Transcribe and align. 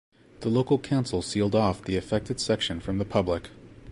The 0.39 0.49
local 0.49 0.79
council 0.79 1.21
sealed 1.21 1.53
off 1.53 1.83
the 1.83 1.95
affected 1.95 2.39
section 2.39 2.79
from 2.79 2.97
the 2.97 3.05
public. 3.05 3.49